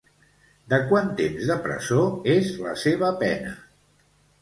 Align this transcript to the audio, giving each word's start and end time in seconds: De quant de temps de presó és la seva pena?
De 0.73 0.79
quant 0.91 1.11
de 1.19 1.19
temps 1.19 1.45
de 1.51 1.59
presó 1.67 2.07
és 2.39 2.53
la 2.67 2.75
seva 2.89 3.15
pena? 3.25 3.57